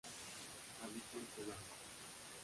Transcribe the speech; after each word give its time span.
Habita 0.81 1.15
en 1.19 1.25
Tobago. 1.33 1.61